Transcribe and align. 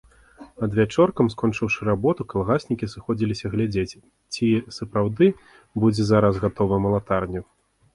Адвячоркам, 0.67 1.27
скончыўшы 1.33 1.79
работу, 1.89 2.21
калгаснікі 2.33 2.91
сыходзіліся 2.95 3.53
глядзець, 3.55 3.97
ці 4.35 4.45
сапраўды 4.81 5.33
будзе 5.85 6.13
зараз 6.13 6.33
гатова 6.47 6.85
малатарня. 6.89 7.51